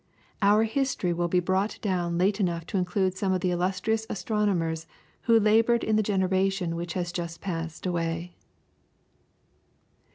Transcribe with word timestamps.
Our 0.41 0.63
history 0.63 1.13
will 1.13 1.27
be 1.27 1.39
brought 1.39 1.77
down 1.79 2.17
late 2.17 2.39
enough 2.39 2.65
to 2.65 2.77
include 2.79 3.15
some 3.15 3.33
of 3.33 3.41
the 3.41 3.51
illustrious 3.51 4.07
astronomers 4.09 4.87
who 5.29 5.39
laboured 5.39 5.83
in 5.83 5.95
the 5.95 6.01
generation 6.01 6.75
which 6.75 6.93
has 6.93 7.11
just 7.11 7.39
passed 7.39 7.85
away. 7.85 8.33